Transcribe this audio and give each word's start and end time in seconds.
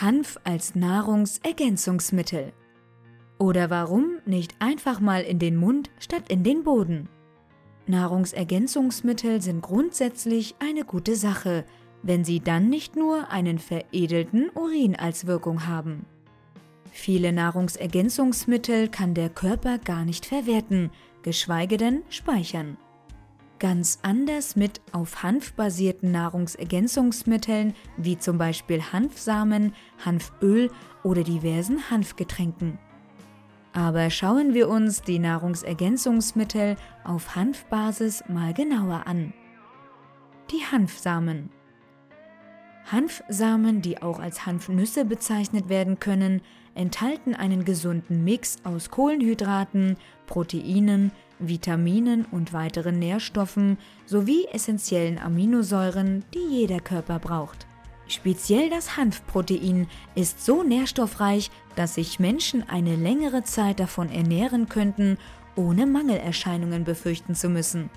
Hanf 0.00 0.38
als 0.42 0.74
Nahrungsergänzungsmittel. 0.74 2.52
Oder 3.38 3.70
warum 3.70 4.18
nicht 4.26 4.54
einfach 4.58 4.98
mal 4.98 5.22
in 5.22 5.38
den 5.38 5.56
Mund 5.56 5.90
statt 6.00 6.24
in 6.28 6.42
den 6.42 6.64
Boden? 6.64 7.08
Nahrungsergänzungsmittel 7.86 9.40
sind 9.40 9.62
grundsätzlich 9.62 10.56
eine 10.58 10.84
gute 10.84 11.14
Sache, 11.14 11.64
wenn 12.02 12.24
sie 12.24 12.40
dann 12.40 12.68
nicht 12.68 12.96
nur 12.96 13.30
einen 13.30 13.60
veredelten 13.60 14.50
Urin 14.54 14.96
als 14.96 15.28
Wirkung 15.28 15.66
haben. 15.68 16.06
Viele 16.90 17.32
Nahrungsergänzungsmittel 17.32 18.88
kann 18.88 19.14
der 19.14 19.28
Körper 19.28 19.78
gar 19.78 20.04
nicht 20.04 20.26
verwerten, 20.26 20.90
geschweige 21.22 21.76
denn 21.76 22.02
speichern. 22.08 22.78
Ganz 23.64 23.98
anders 24.02 24.56
mit 24.56 24.82
auf 24.92 25.22
Hanf 25.22 25.54
basierten 25.54 26.12
Nahrungsergänzungsmitteln 26.12 27.72
wie 27.96 28.18
zum 28.18 28.36
Beispiel 28.36 28.82
Hanfsamen, 28.92 29.72
Hanföl 30.04 30.70
oder 31.02 31.22
diversen 31.22 31.90
Hanfgetränken. 31.90 32.78
Aber 33.72 34.10
schauen 34.10 34.52
wir 34.52 34.68
uns 34.68 35.00
die 35.00 35.18
Nahrungsergänzungsmittel 35.18 36.76
auf 37.04 37.36
Hanfbasis 37.36 38.24
mal 38.28 38.52
genauer 38.52 39.06
an. 39.06 39.32
Die 40.50 40.62
Hanfsamen. 40.70 41.48
Hanfsamen, 42.92 43.80
die 43.80 44.02
auch 44.02 44.18
als 44.18 44.44
Hanfnüsse 44.44 45.06
bezeichnet 45.06 45.70
werden 45.70 45.98
können, 46.00 46.42
enthalten 46.74 47.34
einen 47.34 47.64
gesunden 47.64 48.24
Mix 48.24 48.58
aus 48.64 48.90
Kohlenhydraten, 48.90 49.96
Proteinen, 50.26 51.12
Vitaminen 51.38 52.24
und 52.30 52.52
weiteren 52.52 52.98
Nährstoffen 52.98 53.78
sowie 54.06 54.46
essentiellen 54.52 55.18
Aminosäuren, 55.18 56.24
die 56.34 56.60
jeder 56.60 56.80
Körper 56.80 57.18
braucht. 57.18 57.66
Speziell 58.06 58.68
das 58.70 58.96
Hanfprotein 58.96 59.88
ist 60.14 60.44
so 60.44 60.62
nährstoffreich, 60.62 61.50
dass 61.74 61.94
sich 61.94 62.20
Menschen 62.20 62.68
eine 62.68 62.96
längere 62.96 63.42
Zeit 63.44 63.80
davon 63.80 64.10
ernähren 64.10 64.68
könnten, 64.68 65.16
ohne 65.56 65.86
Mangelerscheinungen 65.86 66.84
befürchten 66.84 67.34
zu 67.34 67.48
müssen. 67.48 67.90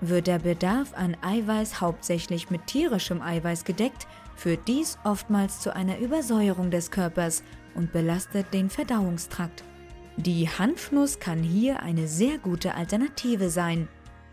Wird 0.00 0.26
der 0.26 0.38
Bedarf 0.38 0.94
an 0.94 1.16
Eiweiß 1.20 1.80
hauptsächlich 1.80 2.50
mit 2.50 2.66
tierischem 2.66 3.20
Eiweiß 3.20 3.64
gedeckt, 3.64 4.06
führt 4.34 4.66
dies 4.66 4.98
oftmals 5.04 5.60
zu 5.60 5.74
einer 5.76 5.98
Übersäuerung 5.98 6.70
des 6.70 6.90
Körpers 6.90 7.42
und 7.74 7.92
belastet 7.92 8.52
den 8.52 8.70
Verdauungstrakt. 8.70 9.62
Die 10.20 10.46
Hanfnuss 10.50 11.18
kann 11.18 11.42
hier 11.42 11.82
eine 11.82 12.06
sehr 12.06 12.36
gute 12.36 12.74
Alternative 12.74 13.48
sein. 13.48 13.88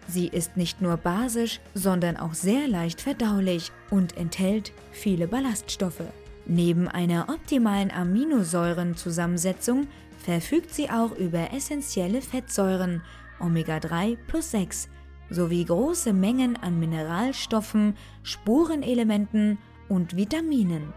Sie 0.10 0.28
ist 0.28 0.58
nicht 0.58 0.82
nur 0.82 0.98
basisch, 0.98 1.62
sondern 1.76 2.18
auch 2.18 2.34
sehr 2.34 2.68
leicht 2.68 3.00
verdaulich 3.00 3.72
und 3.90 4.18
enthält 4.18 4.74
viele 4.92 5.30
Ballaststoffe. 5.30 6.04
Neben 6.46 6.90
einer 6.90 7.30
optimalen 7.30 7.90
Aminosäurenzusammensetzung 7.92 9.88
verfügt 10.26 10.74
sie 10.74 10.90
auch 10.90 11.16
über 11.16 11.54
essentielle 11.54 12.22
Fettsäuren 12.22 13.02
Omega-3 13.40 14.18
plus 14.28 14.52
6 14.52 14.90
sowie 15.30 15.64
große 15.64 16.12
Mengen 16.12 16.58
an 16.58 16.82
Mineralstoffen, 16.82 17.96
Spurenelementen 18.24 19.58
und 19.88 20.18
Vitaminen. 20.18 20.94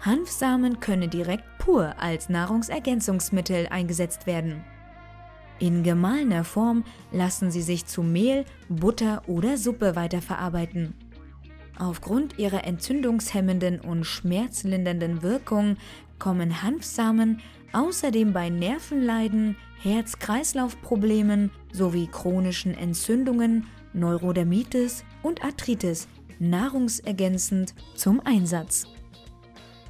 Hanfsamen 0.00 0.80
können 0.80 1.10
direkt 1.10 1.51
pur 1.62 1.94
als 2.00 2.28
Nahrungsergänzungsmittel 2.28 3.68
eingesetzt 3.68 4.26
werden. 4.26 4.64
In 5.60 5.84
gemahlener 5.84 6.42
Form 6.42 6.82
lassen 7.12 7.52
sie 7.52 7.62
sich 7.62 7.86
zu 7.86 8.02
Mehl, 8.02 8.44
Butter 8.68 9.22
oder 9.28 9.56
Suppe 9.56 9.94
weiterverarbeiten. 9.94 10.94
Aufgrund 11.78 12.36
ihrer 12.36 12.64
entzündungshemmenden 12.64 13.80
und 13.80 14.04
schmerzlindernden 14.04 15.22
Wirkung 15.22 15.76
kommen 16.18 16.64
Hanfsamen 16.64 17.40
außerdem 17.72 18.32
bei 18.32 18.48
Nervenleiden, 18.48 19.56
Herz-Kreislauf-Problemen 19.82 21.52
sowie 21.72 22.08
chronischen 22.08 22.76
Entzündungen, 22.76 23.68
Neurodermitis 23.92 25.04
und 25.22 25.44
Arthritis 25.44 26.08
nahrungsergänzend 26.40 27.74
zum 27.94 28.20
Einsatz. 28.24 28.91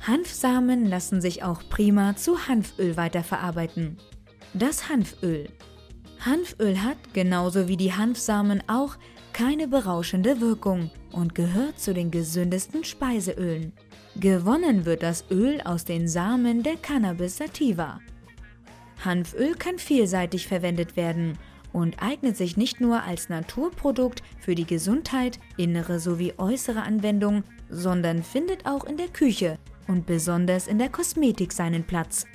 Hanfsamen 0.05 0.87
lassen 0.87 1.21
sich 1.21 1.45
auch 1.45 1.63
prima 1.69 2.17
zu 2.17 2.49
Hanföl 2.49 2.97
weiterverarbeiten. 2.97 3.99
Das 4.53 4.89
Hanföl. 4.89 5.49
Hanföl 6.19 6.83
hat, 6.83 6.97
genauso 7.15 7.69
wie 7.69 7.77
die 7.77 7.93
Hanfsamen 7.93 8.65
auch, 8.67 8.97
keine 9.33 9.69
berauschende 9.69 10.41
Wirkung 10.41 10.91
und 11.13 11.37
gehört 11.37 11.79
zu 11.79 11.95
den 11.95 12.11
gesündesten 12.11 12.83
Speiseölen. 12.83 13.73
Gewonnen 14.17 14.87
wird 14.87 15.05
das 15.05 15.25
Öl 15.31 15.61
aus 15.61 15.85
den 15.85 16.09
Samen 16.09 16.65
der 16.65 16.77
Cannabis 16.79 17.37
sativa. 17.37 18.01
Hanföl 19.05 19.55
kann 19.55 19.79
vielseitig 19.79 20.49
verwendet 20.49 20.97
werden 20.97 21.39
und 21.73 22.03
eignet 22.03 22.37
sich 22.37 22.57
nicht 22.57 22.81
nur 22.81 23.05
als 23.05 23.29
Naturprodukt 23.29 24.25
für 24.41 24.57
die 24.57 24.67
Gesundheit, 24.67 25.39
innere 25.57 26.01
sowie 26.01 26.35
äußere 26.39 26.83
Anwendung, 26.83 27.45
sondern 27.71 28.25
findet 28.25 28.67
auch 28.67 28.83
in 28.83 28.97
der 28.97 29.09
Küche 29.09 29.59
und 29.89 30.07
besonders 30.07 30.67
in 30.67 30.79
der 30.79 30.89
Kosmetik 30.89 31.53
seinen 31.53 31.85
Platz. 31.85 32.27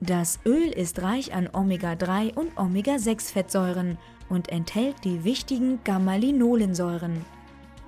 Das 0.00 0.38
Öl 0.44 0.68
ist 0.68 1.02
reich 1.02 1.34
an 1.34 1.48
Omega-3 1.52 2.34
und 2.34 2.56
Omega-6-Fettsäuren 2.58 3.96
und 4.28 4.50
enthält 4.50 4.96
die 5.04 5.24
wichtigen 5.24 5.80
Gamma-Linolensäuren. 5.84 7.24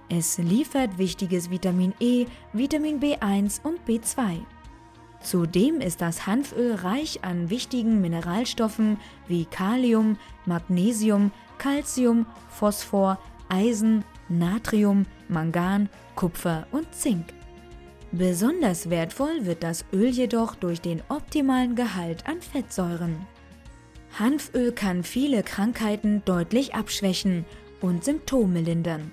Es 0.09 0.39
liefert 0.39 0.99
wichtiges 0.99 1.51
Vitamin 1.51 1.93
E, 1.99 2.27
Vitamin 2.53 3.01
B1 3.01 3.61
und 3.63 3.81
B2. 3.87 4.39
Zudem 5.21 5.81
ist 5.81 6.01
das 6.01 6.27
Hanföl 6.27 6.77
reich 6.77 7.25
an 7.25 7.51
wichtigen 7.51 8.01
Mineralstoffen 8.01 8.99
wie 9.27 9.45
Kalium, 9.45 10.17
Magnesium, 10.45 11.33
Calcium, 11.59 12.27
Phosphor, 12.49 13.19
Eisen, 13.49 14.05
Natrium, 14.29 15.07
Mangan, 15.29 15.89
Kupfer 16.15 16.67
und 16.71 16.95
Zink. 16.95 17.36
Besonders 18.19 18.89
wertvoll 18.89 19.45
wird 19.45 19.63
das 19.63 19.85
Öl 19.93 20.09
jedoch 20.09 20.55
durch 20.55 20.81
den 20.81 21.03
optimalen 21.11 21.75
Gehalt 21.75 22.27
an 22.27 22.41
Fettsäuren. 22.41 23.17
Hanföl 24.19 24.73
kann 24.73 25.03
viele 25.03 25.43
Krankheiten 25.43 26.23
deutlich 26.25 26.75
abschwächen 26.75 27.45
und 27.83 28.05
Symptome 28.05 28.63
lindern. 28.63 29.13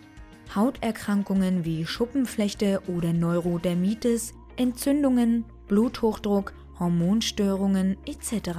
Hauterkrankungen 0.55 1.65
wie 1.65 1.85
Schuppenflechte 1.85 2.81
oder 2.87 3.11
Neurodermitis, 3.11 4.33
Entzündungen, 4.55 5.43
Bluthochdruck, 5.67 6.53
Hormonstörungen 6.79 7.97
etc. 8.05 8.51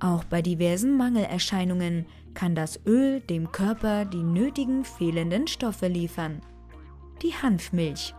Auch 0.00 0.24
bei 0.24 0.40
diversen 0.40 0.96
Mangelerscheinungen 0.96 2.06
kann 2.32 2.54
das 2.54 2.80
Öl 2.86 3.20
dem 3.20 3.52
Körper 3.52 4.06
die 4.06 4.22
nötigen 4.22 4.84
fehlenden 4.84 5.46
Stoffe 5.46 5.88
liefern. 5.88 6.40
Die 7.22 7.34
Hanfmilch. 7.34 8.14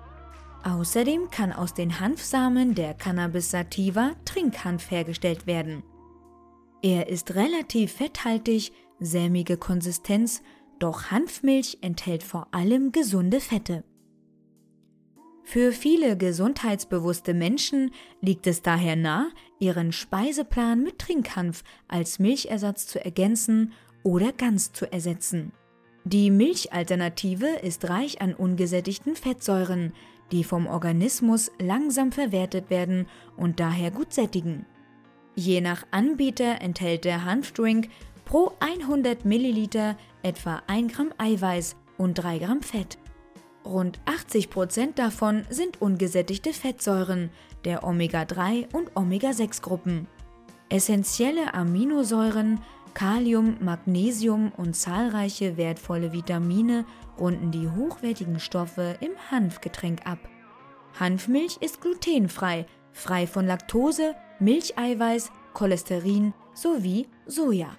Außerdem 0.66 1.30
kann 1.30 1.54
aus 1.54 1.76
den 1.76 2.00
Hanfsamen 2.00 2.74
der 2.74 2.96
Cannabis 2.96 3.52
sativa 3.52 4.14
Trinkhanf 4.26 4.90
hergestellt 4.90 5.46
werden. 5.46 5.84
Er 6.82 7.08
ist 7.08 7.36
relativ 7.36 7.94
fetthaltig, 7.94 8.72
sämige 9.00 9.58
Konsistenz, 9.58 10.42
doch 10.80 11.12
Hanfmilch 11.12 11.78
enthält 11.82 12.24
vor 12.24 12.48
allem 12.52 12.92
gesunde 12.92 13.42
Fette. 13.42 13.84
Für 15.44 15.72
viele 15.72 16.18
gesundheitsbewusste 16.18 17.36
Menschen 17.36 17.92
liegt 18.20 18.48
es 18.48 18.64
daher 18.64 18.96
nah, 18.96 19.28
ihren 19.60 19.92
Speiseplan 19.92 20.82
mit 20.82 20.98
Trinkhanf 20.98 21.64
als 21.88 22.18
Milchersatz 22.18 22.88
zu 22.88 23.06
ergänzen 23.06 23.74
oder 24.02 24.32
ganz 24.32 24.74
zu 24.74 24.92
ersetzen. 24.92 25.52
Die 26.06 26.32
Milchalternative 26.32 27.48
ist 27.48 27.88
reich 27.90 28.22
an 28.22 28.34
ungesättigten 28.34 29.16
Fettsäuren, 29.16 29.94
die 30.32 30.44
vom 30.44 30.68
Organismus 30.68 31.52
langsam 31.60 32.12
verwertet 32.12 32.70
werden 32.70 33.08
und 33.38 33.60
daher 33.60 33.92
gut 33.92 34.14
sättigen. 34.14 34.66
Je 35.36 35.62
nach 35.62 35.86
Anbieter 35.92 36.62
enthält 36.62 37.06
der 37.06 37.26
Hanfdrink 37.26 37.90
pro 38.24 38.54
100 38.60 39.26
Milliliter 39.26 39.98
etwa 40.24 40.62
1 40.68 40.94
Gramm 40.94 41.14
Eiweiß 41.18 41.76
und 41.98 42.16
3 42.16 42.40
Gramm 42.40 42.62
Fett. 42.62 42.98
Rund 43.66 44.00
80 44.06 44.50
Prozent 44.50 45.00
davon 45.00 45.46
sind 45.50 45.82
ungesättigte 45.82 46.54
Fettsäuren 46.54 47.32
der 47.66 47.84
Omega-3 47.84 48.74
und 48.76 48.96
Omega-6-Gruppen. 48.96 50.08
Essentielle 50.70 51.54
Aminosäuren, 51.54 52.60
Kalium, 52.96 53.58
Magnesium 53.60 54.54
und 54.56 54.74
zahlreiche 54.74 55.58
wertvolle 55.58 56.14
Vitamine 56.14 56.86
runden 57.20 57.52
die 57.52 57.70
hochwertigen 57.70 58.40
Stoffe 58.40 58.96
im 59.02 59.12
Hanfgetränk 59.30 60.08
ab. 60.08 60.18
Hanfmilch 60.98 61.58
ist 61.60 61.82
glutenfrei, 61.82 62.66
frei 62.94 63.28
von 63.28 63.46
Laktose, 63.46 64.16
Milcheiweiß, 64.40 65.30
Cholesterin 65.54 66.34
sowie 66.54 67.08
Soja. 67.26 67.76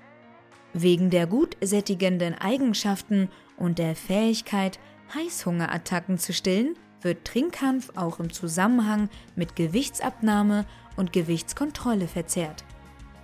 Wegen 0.74 1.08
der 1.08 1.26
gut 1.26 1.56
sättigenden 1.62 2.34
Eigenschaften 2.34 3.30
und 3.56 3.78
der 3.78 3.96
Fähigkeit, 3.96 4.78
Heißhungerattacken 5.14 6.18
zu 6.18 6.34
stillen, 6.34 6.74
wird 7.00 7.24
Trinkhanf 7.24 7.90
auch 7.96 8.20
im 8.20 8.30
Zusammenhang 8.30 9.08
mit 9.34 9.56
Gewichtsabnahme 9.56 10.66
und 10.96 11.14
Gewichtskontrolle 11.14 12.06
verzehrt. 12.06 12.64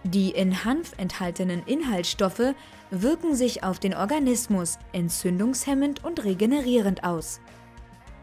Die 0.05 0.31
in 0.31 0.65
Hanf 0.65 0.93
enthaltenen 0.99 1.63
Inhaltsstoffe 1.67 2.55
wirken 2.91 3.37
sich 3.37 3.63
auf 3.63 3.79
den 3.79 3.95
Organismus 3.95 4.79
entzündungshemmend 4.93 6.05
und 6.05 6.25
regenerierend 6.25 7.05
aus. 7.05 7.41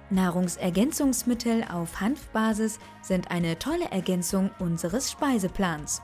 Nahrungsergänzungsmittel 0.09 1.63
auf 1.71 2.01
Hanfbasis 2.01 2.79
sind 3.01 3.31
eine 3.31 3.59
tolle 3.59 3.85
Ergänzung 3.91 4.49
unseres 4.59 5.11
Speiseplans. 5.11 6.01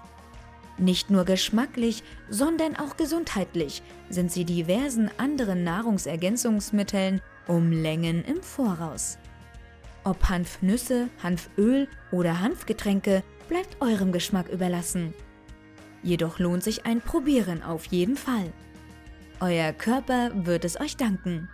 Nicht 0.78 1.10
nur 1.10 1.26
geschmacklich, 1.26 2.04
sondern 2.30 2.76
auch 2.76 2.98
gesundheitlich 2.98 3.82
sind 4.10 4.32
sie 4.32 4.46
diversen 4.46 5.10
anderen 5.18 5.64
Nahrungsergänzungsmitteln 5.64 7.22
um 7.48 7.72
Längen 7.72 8.24
im 8.26 8.42
Voraus. 8.42 9.18
Ob 10.04 10.30
Hanfnüsse, 10.30 11.10
Hanföl 11.24 11.88
oder 12.12 12.40
Hanfgetränke 12.40 13.24
bleibt 13.50 13.82
eurem 13.82 14.12
Geschmack 14.12 14.50
überlassen. 14.50 15.14
Jedoch 16.06 16.38
lohnt 16.38 16.64
sich 16.64 16.86
ein 16.86 17.02
Probieren 17.02 17.64
auf 17.64 17.86
jeden 17.86 18.16
Fall. 18.16 18.54
Euer 19.40 19.74
Körper 19.74 20.30
wird 20.46 20.64
es 20.64 20.80
euch 20.80 20.98
danken. 20.98 21.50